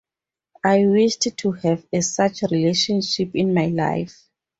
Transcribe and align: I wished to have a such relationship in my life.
I 0.65 0.87
wished 0.87 1.27
to 1.37 1.51
have 1.51 1.85
a 1.93 2.01
such 2.01 2.41
relationship 2.41 3.35
in 3.35 3.53
my 3.53 3.67
life. 3.67 4.31